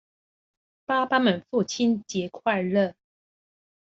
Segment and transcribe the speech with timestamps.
[0.83, 2.95] 爸爸們父親節快樂！